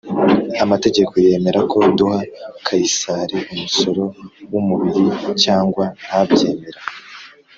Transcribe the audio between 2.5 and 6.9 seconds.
kayisari umusoro w umubiri cyangwa ntabyemera